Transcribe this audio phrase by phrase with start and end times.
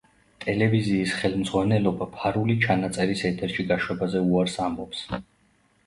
[0.45, 5.09] ტელევიზიის ხელმძღვანელობა ფარული ჩანაწერის ეთერში გაშვებაზე უარს ამბობს.